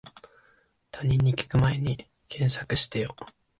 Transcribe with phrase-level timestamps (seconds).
[0.89, 3.15] 他人に聞くまえに検索してよ